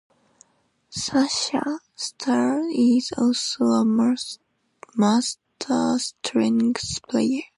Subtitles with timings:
[0.89, 4.17] Sasha Starr is also a
[4.97, 5.43] Master-strength
[7.07, 7.43] player.